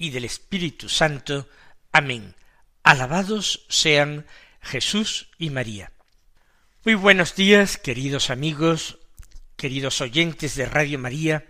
y 0.00 0.08
del 0.08 0.24
Espíritu 0.24 0.88
Santo. 0.88 1.46
Amén. 1.92 2.34
Alabados 2.82 3.66
sean 3.68 4.26
Jesús 4.62 5.28
y 5.36 5.50
María. 5.50 5.92
Muy 6.86 6.94
buenos 6.94 7.36
días, 7.36 7.76
queridos 7.76 8.30
amigos, 8.30 8.98
queridos 9.56 10.00
oyentes 10.00 10.54
de 10.54 10.64
Radio 10.64 10.98
María, 10.98 11.46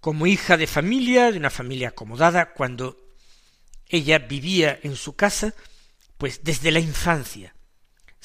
Como 0.00 0.26
hija 0.26 0.56
de 0.56 0.66
familia, 0.66 1.30
de 1.30 1.38
una 1.38 1.50
familia 1.50 1.90
acomodada, 1.90 2.54
cuando 2.54 3.14
ella 3.88 4.18
vivía 4.18 4.80
en 4.82 4.96
su 4.96 5.14
casa, 5.14 5.54
pues 6.18 6.40
desde 6.42 6.72
la 6.72 6.80
infancia 6.80 7.54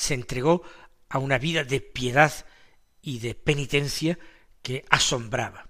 se 0.02 0.16
entregó 0.16 0.64
a 1.12 1.20
una 1.20 1.38
vida 1.38 1.64
de 1.64 1.82
piedad 1.82 2.34
y 3.02 3.20
de 3.20 3.36
penitencia 3.36 4.18
que 4.62 4.86
asombraba. 4.90 5.70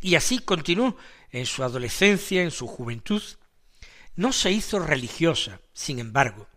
Y 0.00 0.16
así 0.16 0.40
continuó 0.40 0.96
en 1.30 1.46
su 1.46 1.62
adolescencia, 1.62 2.42
en 2.42 2.50
su 2.50 2.66
juventud. 2.66 3.22
No 4.16 4.32
se 4.32 4.50
hizo 4.50 4.78
religiosa, 4.80 5.60
sin 5.72 6.00
embargo, 6.00 6.48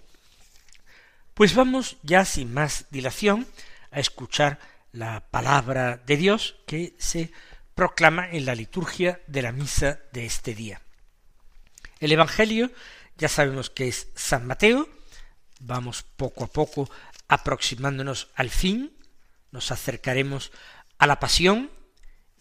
Pues 1.33 1.55
vamos 1.55 1.97
ya 2.03 2.25
sin 2.25 2.53
más 2.53 2.85
dilación 2.91 3.47
a 3.91 3.99
escuchar 3.99 4.59
la 4.91 5.31
palabra 5.31 5.97
de 5.97 6.17
Dios 6.17 6.57
que 6.67 6.93
se 6.99 7.31
proclama 7.75 8.29
en 8.29 8.45
la 8.45 8.55
liturgia 8.55 9.21
de 9.27 9.41
la 9.41 9.51
misa 9.51 9.99
de 10.11 10.25
este 10.25 10.53
día. 10.53 10.81
El 11.99 12.11
Evangelio 12.11 12.71
ya 13.17 13.29
sabemos 13.29 13.69
que 13.69 13.87
es 13.87 14.09
San 14.15 14.45
Mateo, 14.45 14.89
vamos 15.59 16.03
poco 16.03 16.43
a 16.43 16.47
poco 16.47 16.89
aproximándonos 17.27 18.29
al 18.35 18.49
fin, 18.49 18.95
nos 19.51 19.71
acercaremos 19.71 20.51
a 20.97 21.07
la 21.07 21.19
pasión 21.19 21.71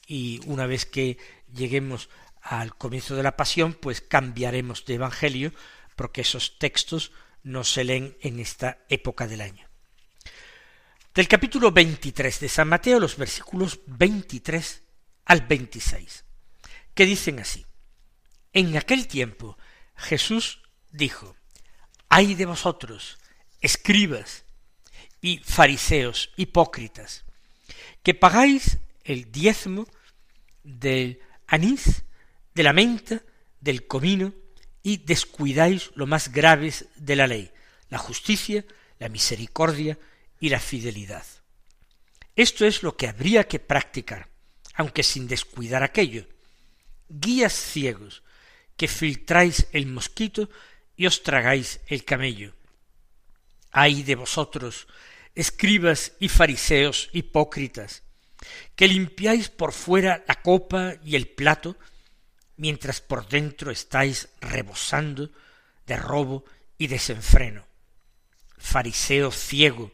y 0.06 0.40
una 0.46 0.66
vez 0.66 0.86
que 0.86 1.18
lleguemos 1.52 2.08
al 2.42 2.74
comienzo 2.76 3.14
de 3.14 3.22
la 3.22 3.36
pasión, 3.36 3.74
pues 3.74 4.00
cambiaremos 4.00 4.84
de 4.84 4.94
Evangelio 4.94 5.52
porque 5.96 6.22
esos 6.22 6.58
textos 6.58 7.12
no 7.42 7.64
se 7.64 7.84
leen 7.84 8.16
en 8.20 8.40
esta 8.40 8.78
época 8.88 9.26
del 9.26 9.42
año 9.42 9.72
del 11.14 11.28
capítulo 11.28 11.70
23 11.72 12.40
de 12.40 12.48
San 12.48 12.68
Mateo, 12.68 12.98
los 12.98 13.16
versículos 13.16 13.80
23 13.86 14.82
al 15.32 15.40
26, 15.40 16.26
que 16.94 17.06
dicen 17.06 17.40
así. 17.40 17.64
En 18.52 18.76
aquel 18.76 19.08
tiempo 19.08 19.56
Jesús 19.96 20.60
dijo, 20.90 21.34
ay 22.10 22.34
de 22.34 22.44
vosotros, 22.44 23.18
escribas 23.62 24.44
y 25.22 25.38
fariseos 25.38 26.32
hipócritas, 26.36 27.24
que 28.02 28.12
pagáis 28.12 28.76
el 29.04 29.32
diezmo 29.32 29.86
del 30.64 31.18
anís, 31.46 32.04
de 32.54 32.62
la 32.62 32.74
menta, 32.74 33.22
del 33.58 33.86
comino, 33.86 34.34
y 34.82 34.98
descuidáis 34.98 35.92
lo 35.94 36.06
más 36.06 36.30
graves 36.30 36.84
de 36.96 37.16
la 37.16 37.26
ley, 37.26 37.50
la 37.88 37.96
justicia, 37.96 38.66
la 38.98 39.08
misericordia 39.08 39.98
y 40.40 40.50
la 40.50 40.60
fidelidad. 40.60 41.24
Esto 42.36 42.66
es 42.66 42.82
lo 42.82 42.98
que 42.98 43.08
habría 43.08 43.48
que 43.48 43.60
practicar, 43.60 44.31
aunque 44.74 45.02
sin 45.02 45.28
descuidar 45.28 45.82
aquello. 45.82 46.26
Guías 47.08 47.52
ciegos, 47.52 48.22
que 48.76 48.88
filtráis 48.88 49.68
el 49.72 49.86
mosquito 49.86 50.48
y 50.96 51.06
os 51.06 51.22
tragáis 51.22 51.80
el 51.86 52.04
camello. 52.04 52.54
Ay 53.70 54.02
de 54.02 54.14
vosotros, 54.14 54.86
escribas 55.34 56.12
y 56.20 56.28
fariseos 56.28 57.08
hipócritas, 57.12 58.02
que 58.74 58.88
limpiáis 58.88 59.48
por 59.48 59.72
fuera 59.72 60.24
la 60.26 60.36
copa 60.42 60.94
y 61.04 61.16
el 61.16 61.28
plato, 61.28 61.76
mientras 62.56 63.00
por 63.00 63.28
dentro 63.28 63.70
estáis 63.70 64.28
rebosando 64.40 65.30
de 65.86 65.96
robo 65.96 66.44
y 66.78 66.86
desenfreno. 66.86 67.66
Fariseo 68.58 69.30
ciego, 69.30 69.92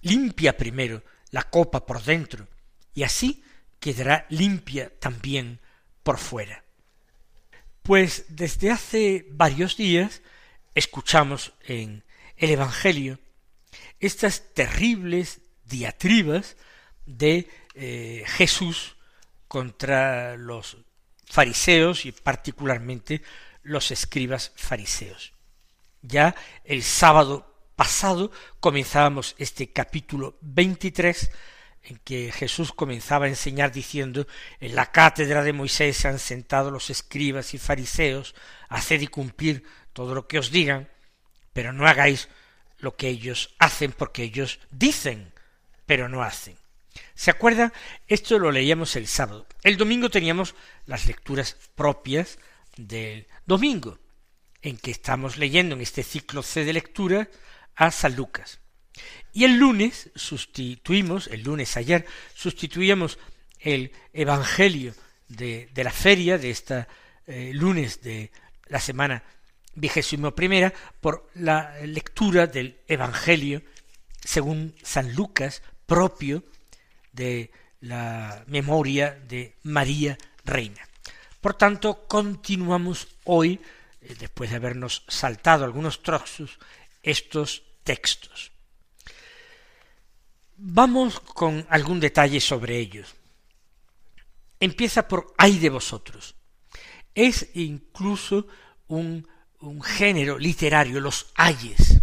limpia 0.00 0.56
primero 0.56 1.02
la 1.30 1.44
copa 1.44 1.84
por 1.86 2.02
dentro, 2.02 2.48
y 2.94 3.02
así 3.02 3.44
quedará 3.80 4.26
limpia 4.30 4.92
también 4.98 5.60
por 6.02 6.18
fuera. 6.18 6.64
Pues 7.82 8.24
desde 8.28 8.70
hace 8.70 9.26
varios 9.30 9.76
días 9.76 10.22
escuchamos 10.74 11.52
en 11.64 12.04
el 12.36 12.50
Evangelio 12.50 13.18
estas 14.00 14.54
terribles 14.54 15.40
diatribas 15.64 16.56
de 17.06 17.48
eh, 17.74 18.24
Jesús 18.26 18.96
contra 19.48 20.36
los 20.36 20.76
fariseos 21.24 22.06
y 22.06 22.12
particularmente 22.12 23.22
los 23.62 23.90
escribas 23.90 24.52
fariseos. 24.56 25.32
Ya 26.02 26.34
el 26.64 26.82
sábado 26.82 27.70
pasado 27.74 28.30
comenzábamos 28.60 29.34
este 29.38 29.72
capítulo 29.72 30.38
23 30.40 31.30
en 31.86 31.98
que 31.98 32.32
Jesús 32.32 32.72
comenzaba 32.72 33.26
a 33.26 33.28
enseñar 33.28 33.70
diciendo 33.70 34.26
en 34.58 34.74
la 34.74 34.90
cátedra 34.90 35.44
de 35.44 35.52
Moisés 35.52 35.96
se 35.96 36.08
han 36.08 36.18
sentado 36.18 36.70
los 36.72 36.90
escribas 36.90 37.54
y 37.54 37.58
fariseos, 37.58 38.34
haced 38.68 39.00
y 39.00 39.06
cumplir 39.06 39.64
todo 39.92 40.14
lo 40.14 40.26
que 40.26 40.38
os 40.40 40.50
digan, 40.50 40.88
pero 41.52 41.72
no 41.72 41.86
hagáis 41.86 42.28
lo 42.78 42.96
que 42.96 43.08
ellos 43.08 43.54
hacen 43.58 43.92
porque 43.92 44.24
ellos 44.24 44.58
dicen, 44.70 45.32
pero 45.86 46.08
no 46.08 46.22
hacen. 46.22 46.56
¿Se 47.14 47.30
acuerda? 47.30 47.72
Esto 48.08 48.38
lo 48.38 48.50
leíamos 48.50 48.96
el 48.96 49.06
sábado. 49.06 49.46
El 49.62 49.76
domingo 49.76 50.10
teníamos 50.10 50.54
las 50.86 51.06
lecturas 51.06 51.56
propias 51.76 52.38
del 52.76 53.26
domingo, 53.46 53.98
en 54.60 54.76
que 54.76 54.90
estamos 54.90 55.36
leyendo 55.36 55.76
en 55.76 55.82
este 55.82 56.02
ciclo 56.02 56.42
C 56.42 56.64
de 56.64 56.72
lectura 56.72 57.28
a 57.76 57.92
San 57.92 58.16
Lucas. 58.16 58.60
Y 59.32 59.44
el 59.44 59.58
lunes 59.58 60.10
sustituimos, 60.14 61.26
el 61.28 61.42
lunes 61.42 61.76
ayer, 61.76 62.06
sustituíamos 62.34 63.18
el 63.60 63.92
Evangelio 64.12 64.94
de, 65.28 65.68
la 65.74 65.90
feria, 65.90 66.38
de 66.38 66.50
esta 66.50 66.88
eh, 67.26 67.50
lunes 67.52 68.02
de 68.02 68.30
la 68.68 68.80
semana 68.80 69.22
vigésimo 69.74 70.34
primera, 70.34 70.72
por 71.00 71.30
la 71.34 71.74
lectura 71.84 72.46
del 72.46 72.80
Evangelio 72.88 73.62
según 74.24 74.74
San 74.82 75.14
Lucas 75.14 75.62
propio 75.86 76.42
de 77.12 77.50
la 77.80 78.44
memoria 78.48 79.12
de 79.12 79.56
María 79.62 80.18
Reina. 80.44 80.80
Por 81.40 81.54
tanto, 81.54 82.06
continuamos 82.08 83.06
hoy, 83.24 83.60
eh, 84.00 84.16
después 84.18 84.50
de 84.50 84.56
habernos 84.56 85.04
saltado 85.06 85.64
algunos 85.64 86.02
trozos, 86.02 86.58
estos 87.02 87.62
textos. 87.84 88.50
Vamos 90.76 91.20
con 91.20 91.66
algún 91.70 92.00
detalle 92.00 92.38
sobre 92.38 92.76
ellos. 92.76 93.14
Empieza 94.60 95.08
por 95.08 95.32
ay 95.38 95.58
de 95.58 95.70
vosotros. 95.70 96.34
Es 97.14 97.48
incluso 97.54 98.46
un, 98.88 99.26
género 99.82 100.38
literario, 100.38 101.00
los 101.00 101.32
ayes, 101.34 102.02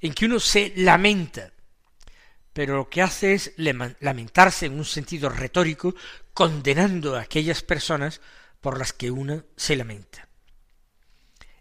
en 0.00 0.14
que 0.14 0.24
uno 0.24 0.40
se 0.40 0.72
lamenta 0.76 1.52
pero 2.54 2.76
lo 2.76 2.88
que 2.88 3.02
hace 3.02 3.34
es 3.34 3.52
lamentarse 3.58 4.64
en 4.64 4.78
un 4.78 4.86
sentido 4.86 5.28
retórico, 5.28 5.94
condenando 6.32 7.16
a 7.16 7.20
aquellas 7.20 7.62
personas 7.62 8.22
por 8.62 8.78
las 8.78 8.94
que 8.94 9.10
uno 9.10 9.44
se 9.56 9.76
lamenta. 9.76 10.26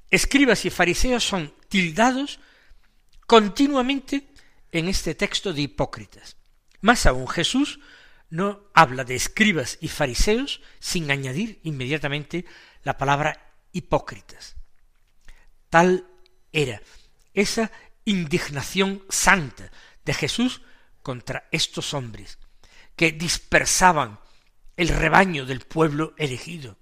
Escribas 0.09 0.63
y 0.63 0.69
fariseos 0.69 1.23
son 1.23 1.53
tildados 1.67 2.39
continuamente 3.27 4.29
en 4.71 4.87
este 4.87 5.15
texto 5.15 5.53
de 5.53 5.61
hipócritas. 5.61 6.37
Más 6.81 7.05
aún 7.05 7.27
Jesús 7.27 7.79
no 8.29 8.69
habla 8.73 9.03
de 9.03 9.15
escribas 9.15 9.77
y 9.81 9.87
fariseos 9.87 10.61
sin 10.79 11.09
añadir 11.11 11.59
inmediatamente 11.63 12.45
la 12.83 12.97
palabra 12.97 13.53
hipócritas. 13.71 14.55
Tal 15.69 16.07
era 16.51 16.81
esa 17.33 17.71
indignación 18.05 19.03
santa 19.09 19.71
de 20.05 20.13
Jesús 20.13 20.61
contra 21.01 21.47
estos 21.51 21.93
hombres 21.93 22.39
que 22.95 23.11
dispersaban 23.11 24.19
el 24.75 24.89
rebaño 24.89 25.45
del 25.45 25.61
pueblo 25.61 26.13
elegido, 26.17 26.77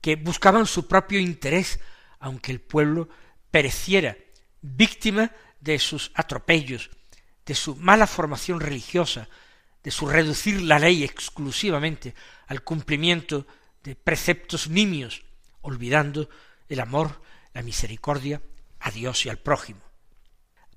que 0.00 0.16
buscaban 0.16 0.66
su 0.66 0.88
propio 0.88 1.18
interés, 1.18 1.80
aunque 2.18 2.52
el 2.52 2.60
pueblo 2.60 3.08
pereciera 3.50 4.16
víctima 4.60 5.32
de 5.62 5.78
sus 5.78 6.10
atropellos, 6.14 6.90
de 7.46 7.54
su 7.54 7.76
mala 7.76 8.06
formación 8.06 8.60
religiosa, 8.60 9.28
de 9.82 9.90
su 9.90 10.06
reducir 10.06 10.60
la 10.62 10.78
ley 10.78 11.02
exclusivamente 11.04 12.14
al 12.46 12.62
cumplimiento 12.62 13.46
de 13.82 13.96
preceptos 13.96 14.68
nimios, 14.68 15.24
olvidando 15.62 16.28
el 16.68 16.80
amor, 16.80 17.22
la 17.54 17.62
misericordia 17.62 18.42
a 18.80 18.90
Dios 18.90 19.24
y 19.26 19.28
al 19.28 19.38
prójimo. 19.38 19.80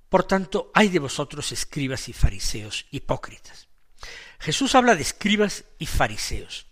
Por 0.10 0.24
tanto, 0.24 0.72
hay 0.74 0.90
de 0.90 1.00
vosotros 1.00 1.52
escribas 1.52 2.08
y 2.08 2.14
fariseos 2.14 2.86
hipócritas. 2.92 3.68
Jesús 4.40 4.76
habla 4.76 4.96
de 4.96 5.02
escribas 5.02 5.66
y 5.80 5.88
fariseos. 5.88 6.68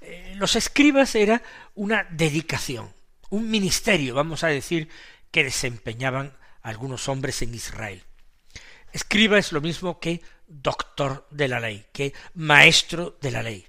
Eh, 0.00 0.34
los 0.36 0.56
escribas 0.56 1.14
era 1.14 1.42
una 1.74 2.04
dedicación, 2.10 2.92
un 3.30 3.50
ministerio, 3.50 4.14
vamos 4.14 4.44
a 4.44 4.48
decir, 4.48 4.88
que 5.30 5.44
desempeñaban 5.44 6.36
algunos 6.62 7.08
hombres 7.08 7.42
en 7.42 7.54
Israel. 7.54 8.02
Escriba 8.92 9.38
es 9.38 9.52
lo 9.52 9.60
mismo 9.60 10.00
que 10.00 10.20
doctor 10.46 11.26
de 11.30 11.48
la 11.48 11.60
ley, 11.60 11.86
que 11.92 12.12
maestro 12.34 13.16
de 13.20 13.30
la 13.30 13.42
ley. 13.42 13.66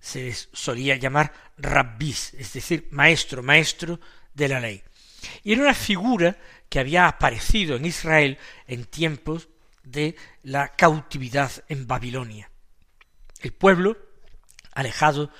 Se 0.00 0.32
solía 0.32 0.96
llamar 0.96 1.32
rabbis, 1.56 2.34
es 2.34 2.52
decir, 2.52 2.88
maestro, 2.90 3.42
maestro 3.42 3.98
de 4.34 4.48
la 4.48 4.60
ley. 4.60 4.82
Y 5.42 5.52
era 5.52 5.62
una 5.62 5.74
figura 5.74 6.36
que 6.68 6.78
había 6.78 7.08
aparecido 7.08 7.76
en 7.76 7.86
Israel 7.86 8.38
en 8.66 8.84
tiempos 8.84 9.48
de 9.82 10.16
la 10.42 10.68
cautividad 10.68 11.50
en 11.68 11.86
Babilonia. 11.86 12.50
El 13.40 13.52
pueblo, 13.52 13.96
alejado 14.72 15.30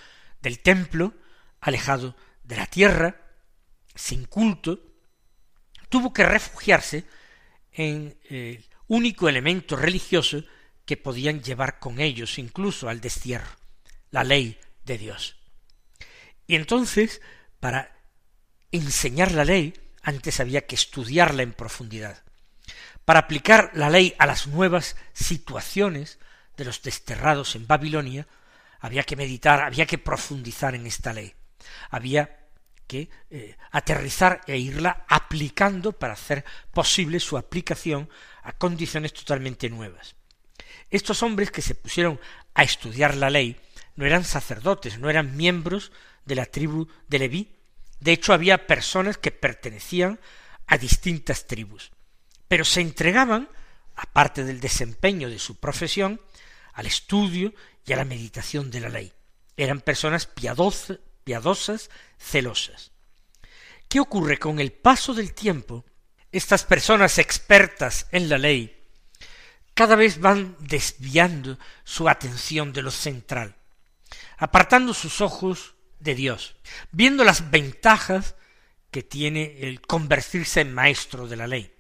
del 0.41 0.61
templo, 0.61 1.15
alejado 1.61 2.17
de 2.45 2.57
la 2.57 2.67
tierra, 2.67 3.21
sin 3.95 4.25
culto, 4.25 4.88
tuvo 5.89 6.13
que 6.13 6.25
refugiarse 6.25 7.05
en 7.73 8.19
el 8.29 8.65
único 8.87 9.29
elemento 9.29 9.77
religioso 9.77 10.45
que 10.85 10.97
podían 10.97 11.43
llevar 11.43 11.79
con 11.79 12.01
ellos 12.01 12.39
incluso 12.39 12.89
al 12.89 13.01
destierro, 13.01 13.51
la 14.11 14.25
ley 14.25 14.59
de 14.85 14.99
Dios. 14.99 15.37
Y 16.47 16.57
entonces, 16.57 17.21
para 17.61 17.95
enseñar 18.73 19.33
la 19.33 19.45
ley, 19.45 19.75
antes 20.03 20.41
había 20.41 20.67
que 20.67 20.75
estudiarla 20.75 21.43
en 21.43 21.53
profundidad. 21.53 22.23
Para 23.05 23.21
aplicar 23.21 23.71
la 23.75 23.91
ley 23.91 24.15
a 24.19 24.27
las 24.27 24.47
nuevas 24.47 24.97
situaciones 25.13 26.19
de 26.57 26.65
los 26.65 26.83
desterrados 26.83 27.55
en 27.55 27.67
Babilonia, 27.67 28.27
había 28.81 29.03
que 29.03 29.17
meditar, 29.17 29.63
había 29.63 29.87
que 29.87 29.99
profundizar 29.99 30.75
en 30.75 30.87
esta 30.87 31.13
ley. 31.13 31.35
Había 31.91 32.48
que 32.89 33.09
eh, 33.31 33.57
aterrizar 33.71 34.41
e 34.49 34.59
irla 34.59 35.05
aplicando 35.07 35.93
para 35.93 36.15
hacer 36.15 36.45
posible 36.73 37.21
su 37.21 37.39
aplicación 37.39 38.09
a 38.43 38.53
condiciones 38.53 39.13
totalmente 39.13 39.71
nuevas. 39.71 40.17
Estos 40.91 41.23
hombres 41.23 41.53
que 41.53 41.63
se 41.63 41.77
pusieron 41.77 42.19
a 42.55 42.65
estudiar 42.65 43.15
la 43.15 43.31
ley 43.31 43.61
no 43.95 44.07
eran 44.07 44.25
sacerdotes, 44.25 44.99
no 44.99 45.09
eran 45.09 45.37
miembros 45.37 45.93
de 46.25 46.35
la 46.35 46.47
tribu 46.47 46.89
de 47.07 47.19
Leví, 47.21 47.59
de 48.01 48.13
hecho, 48.13 48.33
había 48.33 48.67
personas 48.67 49.19
que 49.19 49.33
pertenecían 49.33 50.21
a 50.67 50.79
distintas 50.79 51.47
tribus, 51.47 51.91
pero 52.47 52.65
se 52.65 52.81
entregaban, 52.81 53.49
aparte 53.97 54.45
del 54.45 54.61
desempeño 54.61 55.29
de 55.29 55.39
su 55.39 55.57
profesión, 55.57 56.21
al 56.75 56.87
estudio 56.87 57.53
y 57.85 57.93
a 57.93 57.97
la 57.97 58.05
meditación 58.05 58.71
de 58.71 58.81
la 58.81 58.89
ley. 58.89 59.13
Eran 59.57 59.81
personas 59.81 60.27
piadosas, 60.27 60.99
piadosas 61.29 61.91
celosas. 62.19 62.91
¿Qué 63.87 64.01
ocurre 64.01 64.39
con 64.39 64.61
el 64.61 64.73
paso 64.73 65.13
del 65.13 65.35
tiempo? 65.35 65.85
Estas 66.33 66.65
personas 66.65 67.19
expertas 67.19 68.07
en 68.13 68.31
la 68.31 68.39
ley 68.39 68.75
cada 69.75 69.95
vez 69.95 70.21
van 70.21 70.57
desviando 70.59 71.59
su 71.85 72.09
atención 72.09 72.73
de 72.73 72.81
lo 72.81 72.91
central, 72.91 73.57
apartando 74.39 74.95
sus 74.95 75.21
ojos 75.21 75.75
de 76.01 76.15
Dios, 76.15 76.57
viendo 76.93 77.25
las 77.25 77.51
ventajas 77.51 78.35
que 78.91 79.03
tiene 79.03 79.59
el 79.61 79.83
convertirse 79.83 80.63
en 80.63 80.73
maestro 80.73 81.29
de 81.29 81.37
la 81.37 81.47
ley. 81.47 81.71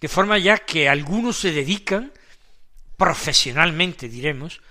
De 0.00 0.08
forma 0.08 0.38
ya 0.38 0.56
que 0.56 0.88
algunos 0.88 1.38
se 1.38 1.52
dedican 1.52 2.14
profesionalmente, 2.96 4.08
diremos, 4.08 4.62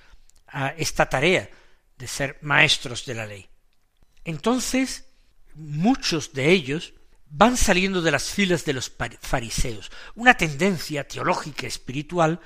a 0.47 0.69
esta 0.69 1.07
tarea 1.07 1.47
de 1.99 2.07
ser 2.07 2.39
maestros 2.41 3.05
de 3.05 3.13
la 3.13 3.27
ley. 3.27 3.48
Entonces, 4.25 5.05
muchos 5.55 6.33
de 6.33 6.51
ellos 6.51 6.93
van 7.29 7.57
saliendo 7.57 8.01
de 8.01 8.11
las 8.11 8.31
filas 8.31 8.65
de 8.65 8.73
los 8.73 8.91
fariseos, 9.21 9.91
una 10.15 10.35
tendencia 10.35 11.07
teológica 11.07 11.67
espiritual 11.67 12.39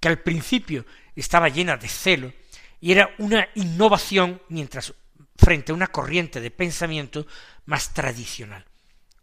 que 0.00 0.08
al 0.08 0.20
principio 0.20 0.86
estaba 1.14 1.48
llena 1.48 1.76
de 1.76 1.88
celo 1.88 2.32
y 2.80 2.92
era 2.92 3.14
una 3.18 3.48
innovación 3.54 4.40
mientras 4.48 4.94
frente 5.36 5.72
a 5.72 5.74
una 5.74 5.88
corriente 5.88 6.40
de 6.40 6.50
pensamiento 6.50 7.26
más 7.66 7.92
tradicional. 7.92 8.64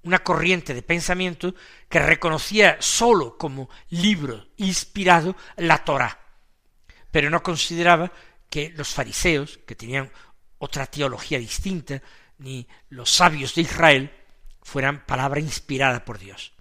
Una 0.04 0.20
corriente 0.20 0.76
de 0.76 0.84
pensamiento 0.84 1.56
que 1.90 2.00
reconocía 2.00 2.78
sólo 2.80 3.38
como 3.38 3.70
libro 3.90 4.48
inspirado 4.58 5.36
la 5.58 5.84
Torá, 5.84 6.20
pero 7.10 7.30
no 7.32 7.42
consideraba 7.42 8.12
que 8.50 8.72
los 8.76 8.90
fariseos, 8.90 9.60
que 9.66 9.76
tenían 9.76 10.12
otra 10.58 10.86
teología 10.86 11.40
distinta, 11.40 12.02
ni 12.38 12.68
los 12.90 13.10
sabios 13.10 13.56
de 13.56 13.62
Israel, 13.62 14.12
fueran 14.62 15.06
palabra 15.06 15.40
inspirada 15.40 16.06
por 16.06 16.20
Dios. 16.20 16.54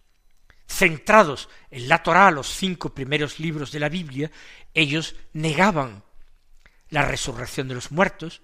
Centrados 0.66 1.48
en 1.70 1.88
la 1.88 2.02
Torá, 2.02 2.30
los 2.30 2.48
cinco 2.48 2.94
primeros 2.94 3.38
libros 3.38 3.72
de 3.72 3.80
la 3.80 3.88
Biblia, 3.88 4.30
ellos 4.72 5.14
negaban 5.32 6.04
la 6.88 7.02
resurrección 7.02 7.68
de 7.68 7.74
los 7.74 7.92
muertos, 7.92 8.42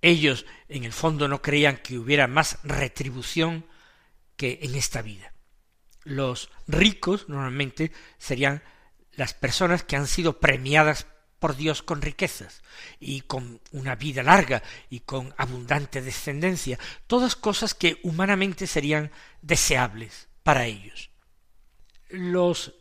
ellos 0.00 0.46
en 0.68 0.84
el 0.84 0.92
fondo 0.92 1.28
no 1.28 1.42
creían 1.42 1.76
que 1.76 1.98
hubiera 1.98 2.26
más 2.26 2.58
retribución 2.64 3.66
que 4.36 4.58
en 4.62 4.74
esta 4.74 5.00
vida. 5.00 5.32
Los 6.04 6.50
ricos 6.66 7.28
normalmente 7.28 7.92
serían 8.18 8.62
las 9.12 9.34
personas 9.34 9.84
que 9.84 9.96
han 9.96 10.06
sido 10.06 10.40
premiadas 10.40 11.06
por 11.42 11.56
Dios 11.56 11.82
con 11.82 12.00
riquezas 12.00 12.62
y 13.00 13.22
con 13.22 13.60
una 13.72 13.96
vida 13.96 14.22
larga 14.22 14.62
y 14.90 15.00
con 15.00 15.34
abundante 15.36 16.00
descendencia, 16.00 16.78
todas 17.08 17.34
cosas 17.34 17.74
que 17.74 17.98
humanamente 18.04 18.68
serían 18.68 19.10
deseables 19.40 20.28
para 20.44 20.66
ellos. 20.66 21.10
Los 22.10 22.74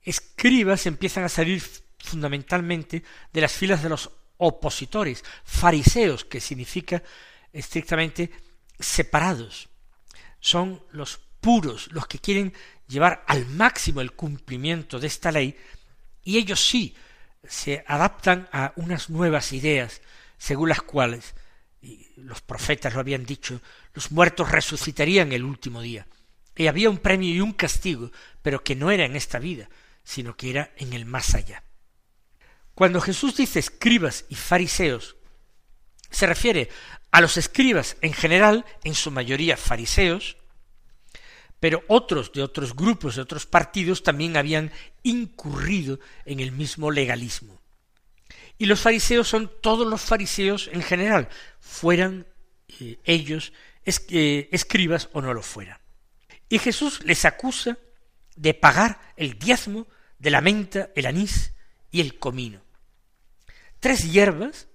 escribas 0.00 0.86
empiezan 0.86 1.24
a 1.24 1.28
salir 1.28 1.62
fundamentalmente 1.98 3.04
de 3.30 3.40
las 3.42 3.52
filas 3.52 3.82
de 3.82 3.90
los 3.90 4.10
opositores, 4.38 5.22
fariseos, 5.44 6.24
que 6.24 6.40
significa 6.40 7.02
estrictamente 7.52 8.30
separados. 8.80 9.68
Son 10.40 10.82
los 10.92 11.20
puros, 11.42 11.92
los 11.92 12.06
que 12.06 12.20
quieren 12.20 12.54
llevar 12.86 13.22
al 13.26 13.44
máximo 13.44 14.00
el 14.00 14.12
cumplimiento 14.12 14.98
de 14.98 15.08
esta 15.08 15.30
ley, 15.30 15.54
y 16.22 16.38
ellos 16.38 16.66
sí 16.66 16.96
se 17.46 17.84
adaptan 17.86 18.48
a 18.52 18.72
unas 18.76 19.10
nuevas 19.10 19.52
ideas, 19.52 20.00
según 20.38 20.68
las 20.70 20.82
cuales, 20.82 21.34
y 21.80 22.08
los 22.16 22.40
profetas 22.40 22.94
lo 22.94 23.00
habían 23.00 23.24
dicho, 23.24 23.60
los 23.94 24.10
muertos 24.10 24.50
resucitarían 24.50 25.32
el 25.32 25.44
último 25.44 25.80
día. 25.80 26.06
Y 26.56 26.66
había 26.66 26.90
un 26.90 26.98
premio 26.98 27.30
y 27.30 27.40
un 27.40 27.52
castigo, 27.52 28.10
pero 28.42 28.62
que 28.64 28.74
no 28.74 28.90
era 28.90 29.04
en 29.04 29.16
esta 29.16 29.38
vida, 29.38 29.68
sino 30.02 30.36
que 30.36 30.50
era 30.50 30.72
en 30.76 30.92
el 30.92 31.04
más 31.04 31.34
allá. 31.34 31.62
Cuando 32.74 33.00
Jesús 33.00 33.36
dice 33.36 33.58
escribas 33.58 34.24
y 34.28 34.34
fariseos, 34.34 35.16
se 36.10 36.26
refiere 36.26 36.68
a 37.10 37.20
los 37.20 37.36
escribas 37.36 37.96
en 38.00 38.12
general, 38.12 38.64
en 38.84 38.94
su 38.94 39.10
mayoría 39.10 39.56
fariseos, 39.56 40.36
pero 41.60 41.82
otros 41.88 42.32
de 42.32 42.42
otros 42.42 42.74
grupos, 42.74 43.16
de 43.16 43.22
otros 43.22 43.46
partidos, 43.46 44.02
también 44.02 44.36
habían 44.36 44.70
incurrido 45.08 45.98
en 46.24 46.40
el 46.40 46.52
mismo 46.52 46.90
legalismo. 46.90 47.60
Y 48.58 48.66
los 48.66 48.80
fariseos 48.80 49.28
son 49.28 49.50
todos 49.60 49.86
los 49.86 50.00
fariseos 50.00 50.68
en 50.72 50.82
general, 50.82 51.28
fueran 51.60 52.26
eh, 52.80 52.98
ellos 53.04 53.52
eh, 53.84 54.48
escribas 54.52 55.08
o 55.12 55.20
no 55.20 55.32
lo 55.32 55.42
fueran. 55.42 55.78
Y 56.48 56.58
Jesús 56.58 57.02
les 57.04 57.24
acusa 57.24 57.78
de 58.36 58.54
pagar 58.54 59.00
el 59.16 59.38
diezmo 59.38 59.86
de 60.18 60.30
la 60.30 60.40
menta, 60.40 60.90
el 60.94 61.06
anís 61.06 61.52
y 61.90 62.00
el 62.00 62.18
comino. 62.18 62.60
Tres 63.80 64.10
hierbas 64.10 64.68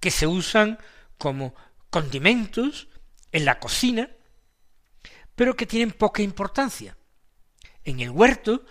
que 0.00 0.10
se 0.10 0.26
usan 0.26 0.78
como 1.18 1.54
condimentos 1.90 2.88
en 3.32 3.44
la 3.44 3.58
cocina 3.58 4.10
pero 5.40 5.56
que 5.56 5.64
tienen 5.64 5.92
poca 5.92 6.20
importancia. 6.20 6.98
En 7.82 8.00
el 8.00 8.10
huerto, 8.10 8.62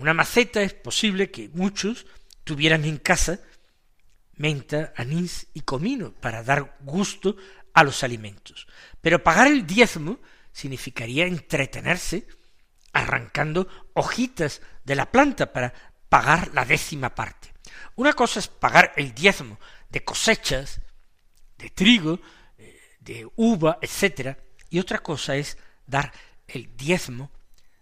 una 0.00 0.14
maceta, 0.14 0.62
es 0.62 0.74
posible 0.74 1.30
que 1.30 1.48
muchos 1.52 2.06
tuvieran 2.44 2.84
en 2.84 2.98
casa 2.98 3.40
menta, 4.36 4.92
anís 4.96 5.48
y 5.52 5.62
comino 5.62 6.12
para 6.12 6.42
dar 6.42 6.76
gusto 6.80 7.36
a 7.74 7.82
los 7.82 8.02
alimentos. 8.02 8.66
Pero 9.00 9.22
pagar 9.22 9.48
el 9.48 9.66
diezmo 9.66 10.20
significaría 10.52 11.26
entretenerse 11.26 12.26
arrancando 12.92 13.68
hojitas 13.94 14.62
de 14.84 14.94
la 14.94 15.10
planta 15.10 15.52
para 15.52 15.72
pagar 16.08 16.50
la 16.54 16.64
décima 16.64 17.14
parte. 17.14 17.52
Una 17.96 18.12
cosa 18.12 18.40
es 18.40 18.48
pagar 18.48 18.92
el 18.96 19.14
diezmo 19.14 19.58
de 19.90 20.04
cosechas, 20.04 20.80
de 21.58 21.70
trigo, 21.70 22.20
eh, 22.56 22.80
de 23.00 23.28
uva, 23.36 23.78
etcétera, 23.82 24.38
y 24.70 24.78
otra 24.78 25.00
cosa 25.00 25.36
es 25.36 25.58
dar 25.86 26.12
el 26.46 26.76
diezmo 26.76 27.30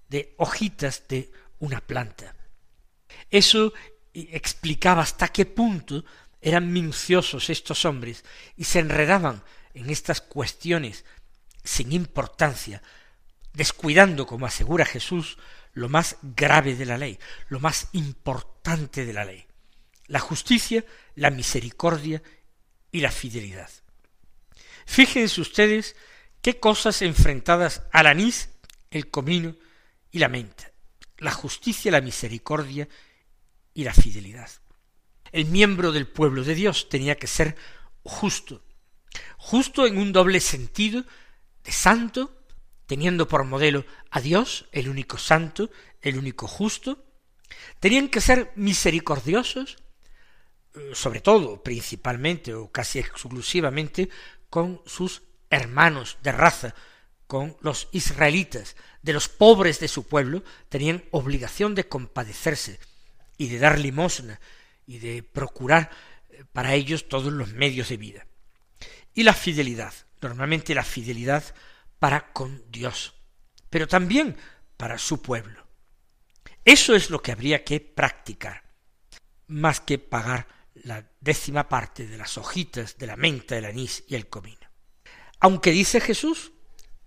de 0.08 0.34
hojitas 0.38 1.04
de 1.08 1.30
una 1.58 1.80
planta. 1.80 2.34
Eso 3.30 3.72
explicaba 4.12 5.02
hasta 5.02 5.28
qué 5.28 5.46
punto 5.46 6.04
eran 6.40 6.72
minuciosos 6.72 7.50
estos 7.50 7.84
hombres 7.84 8.24
y 8.56 8.64
se 8.64 8.78
enredaban 8.78 9.42
en 9.74 9.90
estas 9.90 10.20
cuestiones 10.20 11.04
sin 11.64 11.92
importancia, 11.92 12.82
descuidando, 13.52 14.26
como 14.26 14.46
asegura 14.46 14.84
Jesús, 14.84 15.38
lo 15.72 15.88
más 15.88 16.16
grave 16.22 16.74
de 16.76 16.86
la 16.86 16.96
ley, 16.96 17.18
lo 17.48 17.60
más 17.60 17.88
importante 17.92 19.04
de 19.04 19.12
la 19.12 19.24
ley, 19.24 19.46
la 20.06 20.20
justicia, 20.20 20.84
la 21.14 21.30
misericordia 21.30 22.22
y 22.90 23.00
la 23.00 23.10
fidelidad. 23.10 23.70
Fíjense 24.86 25.40
ustedes 25.40 25.96
qué 26.40 26.58
cosas 26.58 27.02
enfrentadas 27.02 27.82
al 27.92 28.06
anís, 28.06 28.50
el 28.90 29.10
comino 29.10 29.56
y 30.10 30.20
la 30.20 30.28
menta, 30.28 30.72
la 31.18 31.30
justicia, 31.30 31.90
la 31.90 32.00
misericordia 32.00 32.88
y 33.74 33.84
la 33.84 33.94
fidelidad. 33.94 34.50
El 35.32 35.46
miembro 35.46 35.92
del 35.92 36.06
pueblo 36.06 36.44
de 36.44 36.54
Dios 36.54 36.88
tenía 36.88 37.16
que 37.16 37.26
ser 37.26 37.56
justo, 38.02 38.62
justo 39.36 39.86
en 39.86 39.98
un 39.98 40.12
doble 40.12 40.40
sentido 40.40 41.04
de 41.64 41.72
santo, 41.72 42.42
teniendo 42.86 43.26
por 43.26 43.44
modelo 43.44 43.84
a 44.10 44.20
Dios, 44.20 44.66
el 44.72 44.88
único 44.88 45.18
santo, 45.18 45.70
el 46.00 46.18
único 46.18 46.46
justo, 46.46 47.04
tenían 47.80 48.08
que 48.08 48.20
ser 48.20 48.52
misericordiosos, 48.54 49.76
eh, 50.74 50.90
sobre 50.94 51.20
todo, 51.20 51.62
principalmente 51.62 52.54
o 52.54 52.70
casi 52.70 52.98
exclusivamente, 52.98 54.08
con 54.48 54.80
sus 54.86 55.22
hermanos 55.50 56.18
de 56.22 56.32
raza 56.32 56.74
con 57.26 57.56
los 57.60 57.88
israelitas, 57.92 58.76
de 59.02 59.12
los 59.12 59.28
pobres 59.28 59.80
de 59.80 59.88
su 59.88 60.06
pueblo, 60.06 60.42
tenían 60.68 61.04
obligación 61.10 61.74
de 61.74 61.88
compadecerse 61.88 62.78
y 63.36 63.48
de 63.48 63.58
dar 63.58 63.78
limosna 63.78 64.40
y 64.86 64.98
de 64.98 65.22
procurar 65.22 65.90
eh, 66.30 66.44
para 66.52 66.74
ellos 66.74 67.08
todos 67.08 67.32
los 67.32 67.52
medios 67.52 67.88
de 67.88 67.96
vida. 67.96 68.26
Y 69.14 69.22
la 69.22 69.34
fidelidad, 69.34 69.92
normalmente 70.20 70.74
la 70.74 70.84
fidelidad 70.84 71.42
para 71.98 72.32
con 72.32 72.64
Dios, 72.70 73.14
pero 73.70 73.88
también 73.88 74.36
para 74.76 74.98
su 74.98 75.22
pueblo. 75.22 75.66
Eso 76.64 76.94
es 76.94 77.10
lo 77.10 77.22
que 77.22 77.32
habría 77.32 77.64
que 77.64 77.80
practicar, 77.80 78.64
más 79.46 79.80
que 79.80 79.98
pagar 79.98 80.48
la 80.74 81.08
décima 81.20 81.68
parte 81.68 82.06
de 82.06 82.18
las 82.18 82.36
hojitas 82.38 82.98
de 82.98 83.06
la 83.06 83.16
menta, 83.16 83.56
el 83.56 83.64
anís 83.64 84.04
y 84.08 84.14
el 84.14 84.28
comino. 84.28 84.68
Aunque 85.40 85.70
dice 85.70 86.00
Jesús, 86.00 86.52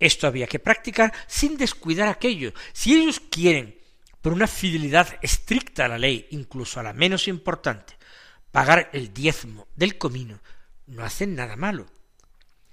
esto 0.00 0.26
había 0.26 0.46
que 0.46 0.58
practicar 0.58 1.12
sin 1.26 1.58
descuidar 1.58 2.08
aquello. 2.08 2.54
Si 2.72 2.94
ellos 2.94 3.20
quieren, 3.20 3.78
por 4.22 4.32
una 4.32 4.46
fidelidad 4.46 5.18
estricta 5.20 5.84
a 5.84 5.88
la 5.88 5.98
ley, 5.98 6.26
incluso 6.30 6.80
a 6.80 6.82
la 6.82 6.94
menos 6.94 7.28
importante, 7.28 7.94
pagar 8.50 8.90
el 8.94 9.12
diezmo 9.12 9.68
del 9.76 9.98
comino, 9.98 10.40
no 10.86 11.04
hacen 11.04 11.34
nada 11.36 11.54
malo. 11.54 11.86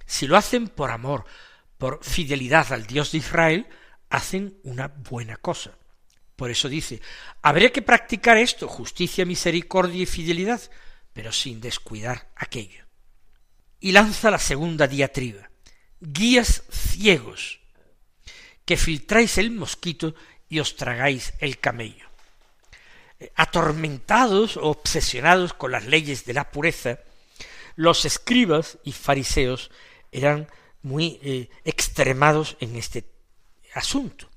Si 0.06 0.26
lo 0.26 0.38
hacen 0.38 0.68
por 0.68 0.90
amor, 0.90 1.26
por 1.76 2.02
fidelidad 2.02 2.72
al 2.72 2.86
Dios 2.86 3.12
de 3.12 3.18
Israel, 3.18 3.68
hacen 4.08 4.58
una 4.64 4.88
buena 4.88 5.36
cosa. 5.36 5.76
Por 6.34 6.50
eso 6.50 6.68
dice, 6.68 7.02
habría 7.42 7.72
que 7.72 7.82
practicar 7.82 8.38
esto, 8.38 8.68
justicia, 8.68 9.26
misericordia 9.26 10.02
y 10.02 10.06
fidelidad, 10.06 10.62
pero 11.12 11.30
sin 11.30 11.60
descuidar 11.60 12.30
aquello. 12.36 12.84
Y 13.80 13.92
lanza 13.92 14.30
la 14.30 14.38
segunda 14.38 14.86
diatriba 14.86 15.47
guías 16.00 16.62
ciegos, 16.70 17.60
que 18.64 18.76
filtráis 18.76 19.38
el 19.38 19.50
mosquito 19.50 20.14
y 20.48 20.60
os 20.60 20.76
tragáis 20.76 21.32
el 21.40 21.58
camello. 21.58 22.06
Eh, 23.20 23.32
atormentados 23.34 24.56
o 24.56 24.64
obsesionados 24.64 25.52
con 25.52 25.72
las 25.72 25.86
leyes 25.86 26.24
de 26.24 26.34
la 26.34 26.50
pureza, 26.50 27.00
los 27.76 28.04
escribas 28.04 28.78
y 28.84 28.92
fariseos 28.92 29.70
eran 30.12 30.48
muy 30.82 31.18
eh, 31.22 31.48
extremados 31.64 32.56
en 32.60 32.76
este 32.76 33.04
asunto. 33.74 34.28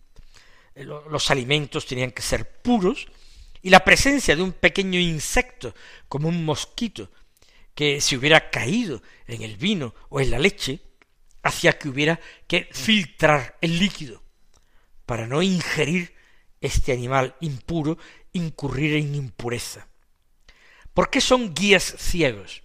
Eh, 0.75 0.83
los 0.83 1.31
alimentos 1.31 1.85
tenían 1.85 2.11
que 2.11 2.21
ser 2.21 2.61
puros 2.61 3.07
y 3.61 3.69
la 3.69 3.83
presencia 3.83 4.35
de 4.35 4.41
un 4.41 4.53
pequeño 4.53 4.99
insecto 4.99 5.75
como 6.07 6.27
un 6.27 6.43
mosquito 6.43 7.11
que 7.75 8.01
se 8.01 8.17
hubiera 8.17 8.49
caído 8.49 9.01
en 9.27 9.43
el 9.43 9.57
vino 9.57 9.93
o 10.09 10.19
en 10.19 10.31
la 10.31 10.39
leche 10.39 10.79
hacía 11.43 11.77
que 11.77 11.89
hubiera 11.89 12.19
que 12.47 12.69
filtrar 12.71 13.57
el 13.61 13.79
líquido 13.79 14.23
para 15.05 15.27
no 15.27 15.41
ingerir 15.41 16.15
este 16.61 16.93
animal 16.93 17.35
impuro, 17.41 17.97
incurrir 18.33 18.95
en 18.95 19.15
impureza. 19.15 19.87
¿Por 20.93 21.09
qué 21.09 21.21
son 21.21 21.53
guías 21.53 21.95
ciegos? 21.97 22.63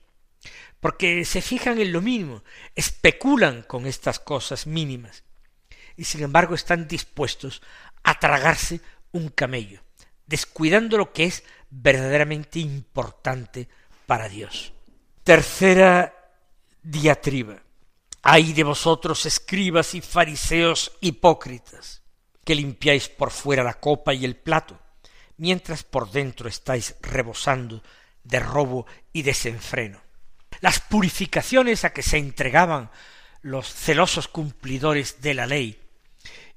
Porque 0.81 1.25
se 1.25 1.41
fijan 1.41 1.81
en 1.81 1.93
lo 1.93 2.03
mínimo, 2.03 2.45
especulan 2.75 3.63
con 3.63 3.87
estas 3.87 4.19
cosas 4.19 4.67
mínimas, 4.67 5.25
y 5.97 6.05
sin 6.05 6.23
embargo 6.23 6.55
están 6.55 6.87
dispuestos 6.87 7.63
a 8.03 8.19
tragarse 8.19 8.81
un 9.13 9.31
camello, 9.31 9.81
descuidando 10.27 10.99
lo 10.99 11.13
que 11.13 11.25
es 11.25 11.43
verdaderamente 11.71 12.59
importante 12.59 13.69
para 14.07 14.29
Dios. 14.29 14.73
Tercera 15.25 16.15
diatriba 16.83 17.66
Ay 18.29 18.55
de 18.55 18.65
vosotros, 18.65 19.25
escribas 19.25 19.95
y 19.95 20.01
fariseos 20.01 20.91
hipócritas, 21.01 22.03
que 22.45 22.57
limpiáis 22.57 23.09
por 23.09 23.31
fuera 23.31 23.63
la 23.63 23.75
copa 23.75 24.15
y 24.15 24.25
el 24.25 24.35
plato, 24.35 24.81
mientras 25.37 25.85
por 25.85 26.11
dentro 26.11 26.49
estáis 26.49 26.97
rebosando 27.03 27.85
de 28.25 28.41
robo 28.41 28.85
y 29.13 29.23
desenfreno. 29.23 30.03
Las 30.61 30.81
purificaciones 30.81 31.85
a 31.85 31.93
que 31.93 32.03
se 32.03 32.19
entregaban 32.19 32.91
los 33.43 33.73
celosos 33.73 34.27
cumplidores 34.27 35.23
de 35.23 35.35
la 35.35 35.47
ley 35.47 35.81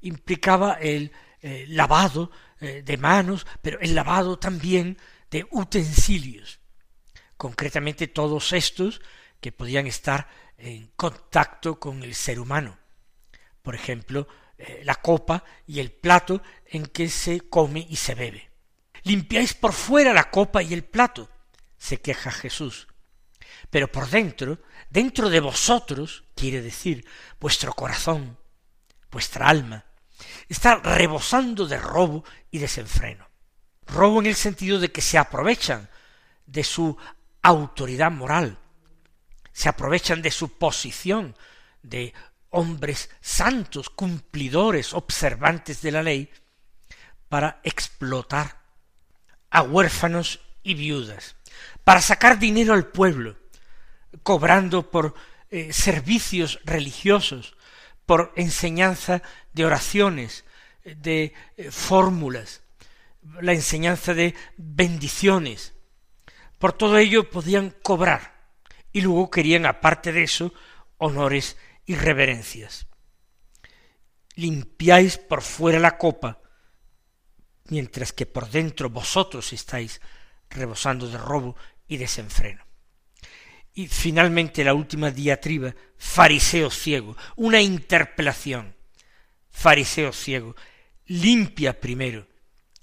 implicaba 0.02 0.74
el 0.74 1.12
eh, 1.44 1.66
lavado 1.68 2.32
eh, 2.62 2.82
de 2.84 2.98
manos, 2.98 3.46
pero 3.62 3.80
el 3.80 3.94
lavado 3.94 4.40
también 4.40 4.98
de 5.30 5.46
utensilios, 5.52 6.62
concretamente 7.38 8.08
todos 8.08 8.54
estos 8.54 9.02
que 9.40 9.52
podían 9.52 9.86
estar 9.86 10.49
en 10.60 10.92
contacto 10.96 11.80
con 11.80 12.04
el 12.04 12.16
ser 12.16 12.40
humano. 12.40 12.78
Por 13.62 13.76
ejemplo, 13.76 14.28
eh, 14.58 14.82
la 14.84 14.96
copa 14.96 15.44
y 15.68 15.80
el 15.80 15.92
plato 15.92 16.42
en 16.66 16.86
que 16.86 17.10
se 17.10 17.42
come 17.50 17.86
y 17.90 17.96
se 17.96 18.16
bebe. 18.16 18.50
Limpiáis 19.04 19.54
por 19.54 19.74
fuera 19.74 20.14
la 20.14 20.30
copa 20.30 20.62
y 20.62 20.74
el 20.74 20.84
plato, 20.84 21.30
se 21.78 22.02
queja 22.02 22.32
Jesús. 22.32 22.88
Pero 23.70 23.92
por 23.92 24.10
dentro, 24.10 24.60
dentro 24.90 25.30
de 25.30 25.40
vosotros, 25.40 26.26
quiere 26.36 26.62
decir, 26.62 27.06
vuestro 27.40 27.74
corazón, 27.74 28.38
vuestra 29.12 29.48
alma, 29.48 29.86
está 30.48 30.76
rebosando 30.76 31.66
de 31.66 31.78
robo 31.78 32.24
y 32.52 32.60
desenfreno. 32.60 33.28
Robo 33.88 34.20
en 34.20 34.28
el 34.28 34.36
sentido 34.36 34.80
de 34.80 34.92
que 34.92 35.02
se 35.02 35.18
aprovechan 35.18 35.90
de 36.46 36.64
su 36.64 36.98
autoridad 37.42 38.12
moral, 38.12 38.60
se 39.60 39.68
aprovechan 39.68 40.22
de 40.22 40.32
su 40.32 40.58
posición 40.58 41.36
de 41.84 42.14
hombres 42.50 43.10
santos, 43.20 43.90
cumplidores, 43.90 44.94
observantes 44.94 45.82
de 45.82 45.92
la 45.92 46.02
ley, 46.02 46.32
para 47.28 47.60
explotar 47.66 48.62
a 49.50 49.62
huérfanos 49.64 50.40
y 50.64 50.76
viudas, 50.76 51.36
para 51.84 52.00
sacar 52.00 52.40
dinero 52.40 52.74
al 52.74 52.88
pueblo, 52.88 53.36
cobrando 54.24 54.90
por 54.90 55.14
eh, 55.50 55.74
servicios 55.74 56.62
religiosos, 56.64 57.58
por 58.06 58.32
enseñanza 58.38 59.22
de 59.52 59.66
oraciones, 59.66 60.46
de 60.86 61.34
eh, 61.58 61.70
fórmulas, 61.70 62.62
la 63.42 63.52
enseñanza 63.52 64.14
de 64.14 64.36
bendiciones. 64.56 65.74
Por 66.60 66.72
todo 66.72 66.98
ello 66.98 67.30
podían 67.30 67.72
cobrar 67.84 68.39
y 68.92 69.02
luego 69.02 69.30
querían, 69.30 69.66
aparte 69.66 70.12
de 70.12 70.24
eso, 70.24 70.54
honores 70.98 71.58
y 71.86 71.96
reverencias. 71.96 72.88
Limpiáis 74.36 75.18
por 75.18 75.42
fuera 75.42 75.80
la 75.80 75.98
copa, 75.98 76.40
mientras 77.66 78.14
que 78.14 78.26
por 78.26 78.50
dentro 78.50 78.90
vosotros 78.90 79.54
estáis 79.54 80.02
rebosando 80.50 81.08
de 81.08 81.18
robo 81.18 81.56
y 81.88 81.98
desenfreno. 81.98 82.66
Y 83.74 83.88
finalmente 83.88 84.64
la 84.64 84.74
última 84.74 85.12
diatriba, 85.12 85.76
fariseo 85.98 86.70
ciego, 86.70 87.16
una 87.36 87.62
interpelación. 87.62 88.76
Fariseo 89.50 90.12
ciego, 90.12 90.56
limpia 91.06 91.80
primero 91.80 92.28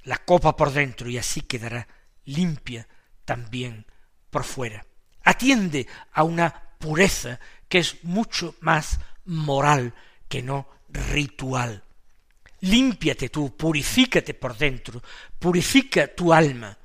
la 0.02 0.18
copa 0.18 0.56
por 0.56 0.72
dentro 0.72 1.08
y 1.10 1.18
así 1.18 1.40
quedará 1.40 1.88
limpia 2.24 2.88
también 3.24 3.86
por 4.30 4.44
fuera 4.44 4.86
atiende 5.26 5.86
a 6.12 6.22
una 6.22 6.50
pureza 6.78 7.38
que 7.68 7.78
es 7.78 8.02
mucho 8.04 8.54
más 8.60 9.00
moral 9.24 9.92
que 10.28 10.40
no 10.40 10.68
ritual. 10.88 11.82
Límpiate 12.60 13.28
tú, 13.28 13.54
purifícate 13.56 14.34
por 14.34 14.56
dentro, 14.56 15.02
purifica 15.38 16.06
tu 16.06 16.32
alma, 16.32 16.78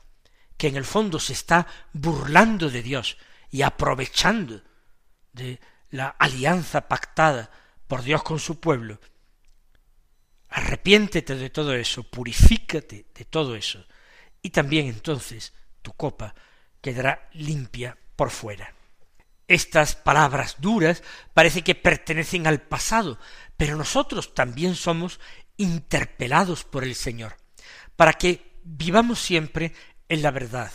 que 0.57 0.67
en 0.67 0.75
el 0.75 0.85
fondo 0.85 1.19
se 1.19 1.33
está 1.33 1.65
burlando 1.93 2.69
de 2.69 2.81
Dios 2.81 3.17
y 3.51 3.61
aprovechando 3.61 4.61
de 5.31 5.59
la 5.91 6.07
alianza 6.07 6.87
pactada 6.87 7.51
por 7.87 8.01
Dios 8.01 8.23
con 8.23 8.39
su 8.39 8.59
pueblo. 8.59 8.99
Arrepiéntete 10.49 11.35
de 11.35 11.49
todo 11.51 11.73
eso, 11.75 12.03
purifícate 12.03 13.05
de 13.13 13.25
todo 13.25 13.55
eso, 13.55 13.85
y 14.41 14.49
también 14.49 14.87
entonces 14.87 15.53
tu 15.83 15.93
copa 15.93 16.33
quedará 16.81 17.29
limpia 17.33 17.97
por 18.21 18.29
fuera. 18.29 18.75
Estas 19.47 19.95
palabras 19.95 20.57
duras 20.59 21.01
parece 21.33 21.63
que 21.63 21.73
pertenecen 21.73 22.45
al 22.45 22.61
pasado, 22.61 23.17
pero 23.57 23.75
nosotros 23.75 24.35
también 24.35 24.75
somos 24.75 25.19
interpelados 25.57 26.63
por 26.63 26.83
el 26.83 26.93
Señor, 26.93 27.35
para 27.95 28.13
que 28.13 28.59
vivamos 28.63 29.19
siempre 29.19 29.73
en 30.07 30.21
la 30.21 30.29
verdad, 30.29 30.71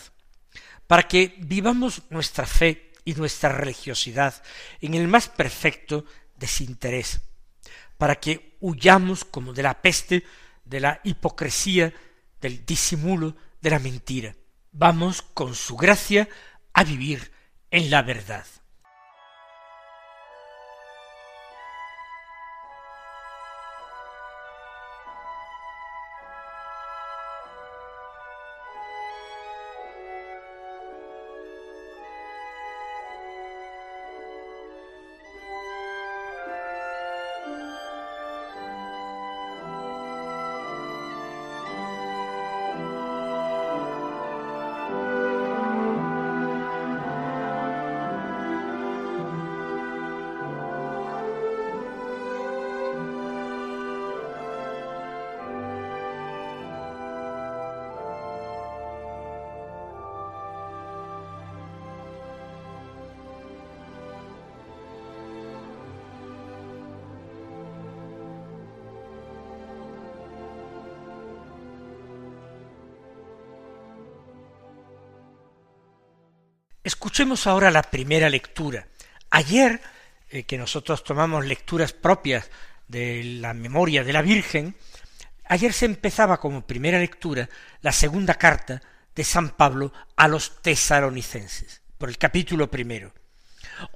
para 0.89 1.07
que 1.07 1.37
vivamos 1.39 2.03
nuestra 2.11 2.47
fe 2.47 2.91
y 3.05 3.15
nuestra 3.15 3.51
religiosidad 3.51 4.43
en 4.81 4.95
el 4.95 5.07
más 5.07 5.29
perfecto 5.29 6.05
desinterés, 6.35 7.21
para 7.97 8.17
que 8.17 8.57
huyamos 8.59 9.25
como 9.25 9.53
de 9.53 9.63
la 9.63 9.81
peste, 9.83 10.25
de 10.65 10.81
la 10.81 11.01
hipocresía, 11.05 11.95
del 12.41 12.67
disimulo, 12.67 13.37
de 13.61 13.71
la 13.71 13.79
mentira. 13.79 14.35
Vamos 14.73 15.23
con 15.23 15.55
su 15.55 15.77
gracia 15.77 16.29
a 16.73 16.83
vivir 16.83 17.36
en 17.71 17.91
la 17.91 18.03
verdad. 18.03 18.47
Escuchemos 76.87 77.49
ahora 77.49 77.73
la 77.73 77.83
primera 77.83 78.31
lectura. 78.31 78.87
Ayer, 79.31 79.81
eh, 80.31 80.45
que 80.45 80.57
nosotros 80.57 81.03
tomamos 81.03 81.45
lecturas 81.45 81.93
propias 81.93 82.49
de 82.87 83.25
la 83.25 83.55
memoria 83.55 84.05
de 84.05 84.13
la 84.13 84.23
Virgen, 84.23 84.77
ayer 85.47 85.73
se 85.73 85.87
empezaba 85.87 86.39
como 86.39 86.65
primera 86.65 87.01
lectura 87.01 87.49
la 87.83 87.91
segunda 87.91 88.35
carta 88.35 88.81
de 89.17 89.25
San 89.25 89.51
Pablo 89.57 89.93
a 90.15 90.29
los 90.29 90.63
tesaronicenses, 90.63 91.83
por 91.99 92.09
el 92.09 92.19
capítulo 92.19 92.71
primero. 92.71 93.13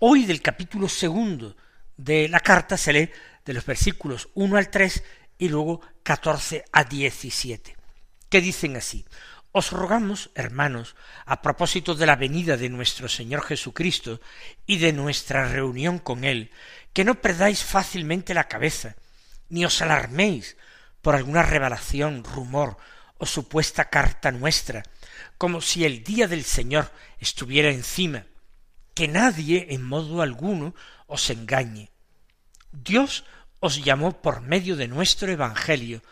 Hoy 0.00 0.24
del 0.24 0.42
capítulo 0.42 0.88
segundo 0.88 1.56
de 1.96 2.28
la 2.28 2.40
carta 2.40 2.76
se 2.76 2.92
lee 2.92 3.10
de 3.44 3.54
los 3.54 3.64
versículos 3.64 4.30
1 4.34 4.56
al 4.56 4.68
3 4.68 5.04
y 5.38 5.48
luego 5.48 5.80
14 6.02 6.64
a 6.72 6.82
17, 6.82 7.76
que 8.28 8.40
dicen 8.40 8.76
así, 8.76 9.04
os 9.52 9.72
rogamos, 9.74 10.30
hermanos, 10.34 10.94
a 11.26 11.42
propósito 11.42 11.94
de 11.98 12.06
la 12.06 12.14
venida 12.14 12.56
de 12.56 12.68
nuestro 12.68 13.08
Señor 13.08 13.42
Jesucristo 13.42 14.20
y 14.66 14.78
de 14.78 14.92
nuestra 14.92 15.48
reunión 15.48 15.98
con 15.98 16.22
Él, 16.22 16.50
que 16.92 17.04
no 17.04 17.20
perdáis 17.20 17.64
fácilmente 17.64 18.34
la 18.34 18.46
cabeza, 18.46 18.94
ni 19.48 19.64
os 19.64 19.82
alarméis 19.82 20.56
por 21.02 21.16
alguna 21.16 21.42
revelación, 21.42 22.22
rumor 22.22 22.78
o 23.18 23.26
supuesta 23.26 23.90
carta 23.90 24.30
nuestra, 24.30 24.84
como 25.36 25.60
si 25.60 25.84
el 25.84 26.04
día 26.04 26.28
del 26.28 26.44
Señor 26.44 26.92
estuviera 27.18 27.70
encima, 27.70 28.26
que 28.94 29.08
nadie 29.08 29.66
en 29.70 29.82
modo 29.82 30.22
alguno 30.22 30.74
os 31.06 31.28
engañe. 31.30 31.90
Dios 32.70 33.24
os 33.58 33.82
llamó 33.82 34.22
por 34.22 34.40
medio 34.40 34.76
de 34.76 34.86
nuestro 34.86 35.30
Evangelio 35.30 36.02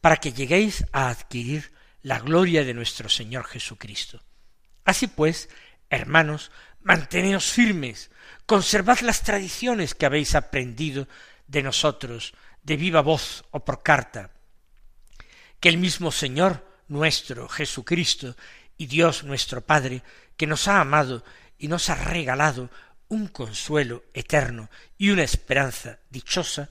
para 0.00 0.16
que 0.16 0.32
lleguéis 0.32 0.86
a 0.92 1.08
adquirir 1.08 1.72
la 2.04 2.20
gloria 2.20 2.64
de 2.64 2.74
nuestro 2.74 3.08
Señor 3.08 3.46
Jesucristo. 3.46 4.22
Así 4.84 5.06
pues, 5.06 5.48
hermanos, 5.88 6.52
manteneos 6.82 7.50
firmes, 7.50 8.10
conservad 8.44 9.00
las 9.00 9.22
tradiciones 9.22 9.94
que 9.94 10.04
habéis 10.04 10.34
aprendido 10.34 11.08
de 11.46 11.62
nosotros, 11.62 12.34
de 12.62 12.76
viva 12.76 13.00
voz 13.00 13.44
o 13.50 13.64
por 13.64 13.82
carta. 13.82 14.30
Que 15.58 15.70
el 15.70 15.78
mismo 15.78 16.12
Señor 16.12 16.62
nuestro 16.88 17.48
Jesucristo 17.48 18.36
y 18.76 18.84
Dios 18.84 19.24
nuestro 19.24 19.62
Padre, 19.62 20.02
que 20.36 20.46
nos 20.46 20.68
ha 20.68 20.80
amado 20.80 21.24
y 21.58 21.68
nos 21.68 21.88
ha 21.88 21.94
regalado 21.94 22.68
un 23.08 23.28
consuelo 23.28 24.04
eterno 24.12 24.68
y 24.98 25.08
una 25.08 25.22
esperanza 25.22 26.00
dichosa, 26.10 26.68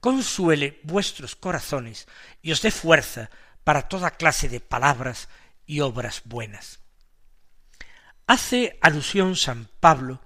consuele 0.00 0.80
vuestros 0.84 1.36
corazones 1.36 2.08
y 2.40 2.52
os 2.52 2.62
dé 2.62 2.70
fuerza 2.70 3.28
para 3.64 3.88
toda 3.88 4.12
clase 4.12 4.48
de 4.48 4.60
palabras 4.60 5.28
y 5.66 5.80
obras 5.80 6.22
buenas. 6.24 6.80
Hace 8.26 8.78
alusión 8.80 9.36
San 9.36 9.68
Pablo 9.80 10.20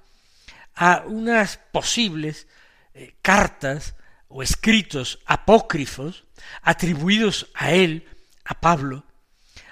a 0.75 1.03
unas 1.07 1.57
posibles 1.73 2.47
eh, 2.95 3.15
cartas 3.23 3.95
o 4.29 4.43
escritos 4.43 5.19
apócrifos 5.27 6.25
atribuidos 6.63 7.51
a 7.55 7.73
él, 7.73 8.07
a 8.45 8.61
Pablo, 8.61 9.05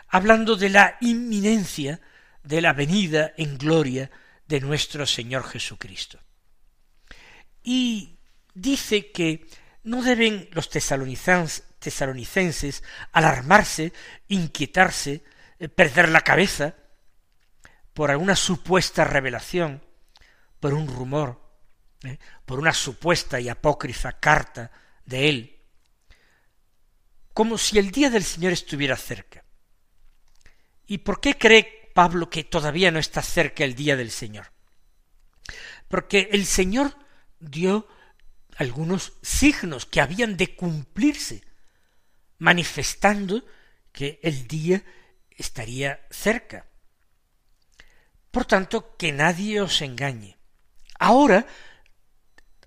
hablando 0.09 0.57
de 0.57 0.71
la 0.71 0.97
inminencia 1.01 2.01
de 2.43 2.61
la 2.61 2.73
venida 2.73 3.33
en 3.37 3.59
gloria 3.59 4.11
de 4.47 4.61
nuestro 4.61 5.07
Señor 5.07 5.45
Jesucristo. 5.45 6.19
Y 7.63 8.19
dice 8.55 9.11
que 9.11 9.47
no 9.83 10.03
deben 10.03 10.49
los 10.53 10.71
tesalonicenses 10.71 11.65
alarmarse, 13.13 13.93
inquietarse, 14.29 15.25
eh, 15.59 15.69
perder 15.69 16.09
la 16.09 16.21
cabeza 16.21 16.75
por 17.93 18.11
alguna 18.11 18.37
supuesta 18.37 19.05
revelación, 19.05 19.83
por 20.61 20.75
un 20.75 20.87
rumor, 20.87 21.41
¿eh? 22.05 22.19
por 22.45 22.59
una 22.59 22.73
supuesta 22.73 23.41
y 23.41 23.49
apócrifa 23.49 24.13
carta 24.13 24.71
de 25.05 25.29
él, 25.29 25.63
como 27.33 27.59
si 27.59 27.79
el 27.79 27.91
día 27.91 28.11
del 28.11 28.25
Señor 28.25 28.53
estuviera 28.53 28.97
cerca. 28.97 29.45
¿Y 30.87 30.99
por 30.99 31.21
qué 31.21 31.37
cree 31.37 31.91
Pablo 31.95 32.31
que 32.31 32.45
todavía 32.45 32.91
no 32.91 32.99
está 32.99 33.23
cerca 33.23 33.65
el 33.65 33.75
día 33.75 33.97
del 33.97 34.11
Señor? 34.11 34.53
Porque 35.89 36.29
el 36.33 36.47
Señor 36.47 36.97
dio 37.41 37.89
algunos 38.57 39.15
signos 39.23 39.87
que 39.87 40.01
habían 40.01 40.37
de 40.37 40.55
cumplirse, 40.55 41.43
manifestando 42.39 43.45
que 43.93 44.21
el 44.23 44.47
día 44.47 44.83
estaría 45.31 46.07
cerca. 46.11 46.67
Por 48.31 48.45
tanto, 48.45 48.97
que 48.97 49.13
nadie 49.13 49.61
os 49.61 49.81
engañe. 49.83 50.37
Ahora, 50.99 51.47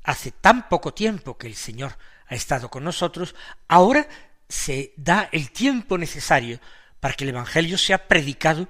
hace 0.04 0.32
tan 0.32 0.70
poco 0.70 0.94
tiempo 0.94 1.38
que 1.38 1.48
el 1.48 1.56
Señor 1.56 1.98
ha 2.28 2.36
estado 2.36 2.70
con 2.70 2.84
nosotros, 2.84 3.36
ahora 3.68 4.08
se 4.48 4.94
da 4.98 5.30
el 5.32 5.52
tiempo 5.52 5.98
necesario 5.98 6.60
para 7.00 7.14
que 7.14 7.24
el 7.24 7.32
Evangelio 7.32 7.78
sea 7.78 8.08
predicado 8.08 8.68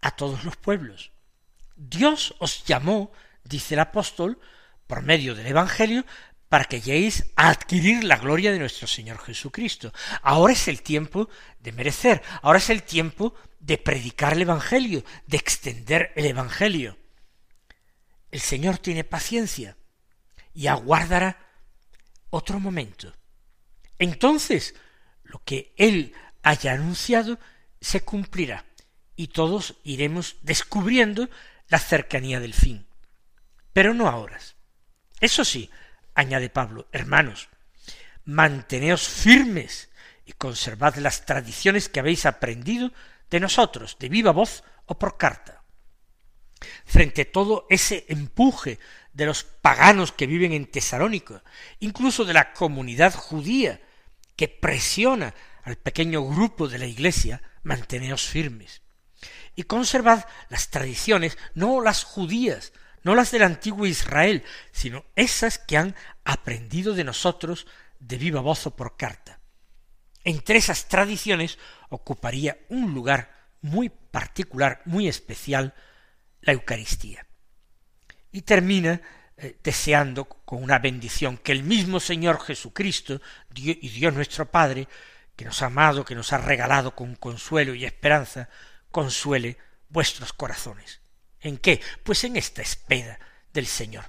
a 0.00 0.10
todos 0.12 0.44
los 0.44 0.56
pueblos. 0.56 1.12
Dios 1.76 2.34
os 2.38 2.64
llamó, 2.64 3.12
dice 3.44 3.74
el 3.74 3.80
apóstol, 3.80 4.38
por 4.86 5.02
medio 5.02 5.34
del 5.34 5.46
Evangelio, 5.46 6.04
para 6.52 6.66
que 6.66 6.82
lleguéis 6.82 7.32
a 7.34 7.48
adquirir 7.48 8.04
la 8.04 8.18
gloria 8.18 8.52
de 8.52 8.58
nuestro 8.58 8.86
Señor 8.86 9.18
Jesucristo. 9.24 9.90
Ahora 10.20 10.52
es 10.52 10.68
el 10.68 10.82
tiempo 10.82 11.30
de 11.60 11.72
merecer, 11.72 12.22
ahora 12.42 12.58
es 12.58 12.68
el 12.68 12.82
tiempo 12.82 13.34
de 13.58 13.78
predicar 13.78 14.34
el 14.34 14.42
Evangelio, 14.42 15.02
de 15.26 15.38
extender 15.38 16.12
el 16.14 16.26
Evangelio. 16.26 16.98
El 18.30 18.40
Señor 18.40 18.76
tiene 18.76 19.02
paciencia 19.02 19.78
y 20.52 20.66
aguardará 20.66 21.38
otro 22.28 22.60
momento. 22.60 23.14
Entonces, 23.98 24.74
lo 25.24 25.42
que 25.44 25.72
Él 25.78 26.12
haya 26.42 26.72
anunciado 26.74 27.38
se 27.80 28.02
cumplirá 28.02 28.66
y 29.16 29.28
todos 29.28 29.76
iremos 29.84 30.36
descubriendo 30.42 31.30
la 31.68 31.78
cercanía 31.78 32.40
del 32.40 32.52
fin. 32.52 32.86
Pero 33.72 33.94
no 33.94 34.06
ahora. 34.06 34.38
Eso 35.18 35.46
sí, 35.46 35.70
añade 36.14 36.50
Pablo, 36.50 36.88
hermanos, 36.92 37.48
manteneos 38.24 39.08
firmes 39.08 39.90
y 40.24 40.32
conservad 40.32 40.96
las 40.96 41.26
tradiciones 41.26 41.88
que 41.88 42.00
habéis 42.00 42.26
aprendido 42.26 42.92
de 43.30 43.40
nosotros, 43.40 43.96
de 43.98 44.08
viva 44.08 44.32
voz 44.32 44.62
o 44.86 44.98
por 44.98 45.16
carta. 45.16 45.64
Frente 46.84 47.22
a 47.22 47.32
todo 47.32 47.66
ese 47.70 48.04
empuje 48.08 48.78
de 49.12 49.26
los 49.26 49.44
paganos 49.44 50.12
que 50.12 50.26
viven 50.26 50.52
en 50.52 50.70
Tesalónico, 50.70 51.42
incluso 51.80 52.24
de 52.24 52.34
la 52.34 52.52
comunidad 52.52 53.14
judía 53.14 53.80
que 54.36 54.48
presiona 54.48 55.34
al 55.64 55.76
pequeño 55.76 56.24
grupo 56.24 56.68
de 56.68 56.78
la 56.78 56.86
Iglesia, 56.86 57.42
manteneos 57.62 58.26
firmes. 58.26 58.82
Y 59.54 59.64
conservad 59.64 60.24
las 60.48 60.70
tradiciones, 60.70 61.36
no 61.54 61.80
las 61.80 62.04
judías, 62.04 62.72
no 63.02 63.14
las 63.14 63.30
del 63.30 63.42
antiguo 63.42 63.86
Israel, 63.86 64.44
sino 64.70 65.04
esas 65.16 65.58
que 65.58 65.76
han 65.76 65.94
aprendido 66.24 66.94
de 66.94 67.04
nosotros 67.04 67.66
de 67.98 68.18
viva 68.18 68.40
voz 68.40 68.66
o 68.66 68.76
por 68.76 68.96
carta. 68.96 69.40
Entre 70.24 70.56
esas 70.56 70.88
tradiciones 70.88 71.58
ocuparía 71.88 72.58
un 72.68 72.94
lugar 72.94 73.32
muy 73.60 73.88
particular, 73.88 74.82
muy 74.84 75.08
especial, 75.08 75.74
la 76.40 76.52
Eucaristía. 76.52 77.26
Y 78.30 78.42
termina 78.42 79.00
eh, 79.36 79.56
deseando 79.62 80.24
con 80.24 80.62
una 80.62 80.78
bendición 80.78 81.36
que 81.38 81.52
el 81.52 81.62
mismo 81.62 82.00
Señor 82.00 82.40
Jesucristo 82.40 83.20
y 83.54 83.88
Dios 83.88 84.14
nuestro 84.14 84.50
Padre 84.50 84.88
que 85.36 85.44
nos 85.44 85.62
ha 85.62 85.66
amado, 85.66 86.04
que 86.04 86.14
nos 86.14 86.32
ha 86.32 86.38
regalado 86.38 86.94
con 86.94 87.14
consuelo 87.16 87.74
y 87.74 87.84
esperanza, 87.84 88.48
consuele 88.90 89.58
vuestros 89.88 90.32
corazones. 90.32 91.01
¿En 91.42 91.58
qué? 91.58 91.80
Pues 92.02 92.24
en 92.24 92.36
esta 92.36 92.62
espera 92.62 93.18
del 93.52 93.66
Señor. 93.66 94.04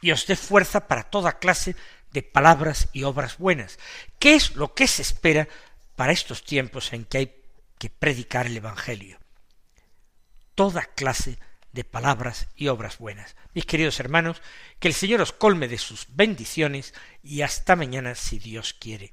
Y 0.00 0.10
os 0.10 0.26
dé 0.26 0.36
fuerza 0.36 0.86
para 0.86 1.04
toda 1.04 1.38
clase 1.38 1.76
de 2.12 2.22
palabras 2.22 2.88
y 2.92 3.04
obras 3.04 3.38
buenas. 3.38 3.78
¿Qué 4.18 4.34
es 4.34 4.54
lo 4.56 4.74
que 4.74 4.86
se 4.86 5.02
espera 5.02 5.48
para 5.96 6.12
estos 6.12 6.44
tiempos 6.44 6.92
en 6.92 7.04
que 7.04 7.18
hay 7.18 7.34
que 7.78 7.90
predicar 7.90 8.46
el 8.46 8.56
Evangelio? 8.56 9.18
Toda 10.54 10.82
clase 10.82 11.38
de 11.72 11.84
palabras 11.84 12.46
y 12.54 12.68
obras 12.68 12.98
buenas. 12.98 13.34
Mis 13.52 13.66
queridos 13.66 13.98
hermanos, 13.98 14.42
que 14.78 14.88
el 14.88 14.94
Señor 14.94 15.20
os 15.20 15.32
colme 15.32 15.66
de 15.66 15.78
sus 15.78 16.06
bendiciones 16.10 16.94
y 17.22 17.42
hasta 17.42 17.74
mañana 17.74 18.14
si 18.14 18.38
Dios 18.38 18.74
quiere. 18.74 19.12